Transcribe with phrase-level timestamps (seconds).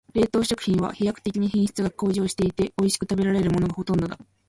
[0.15, 4.17] 冷凍食品は飛躍的に品質が向上していて、おいしく食べられるものがほとんどだ。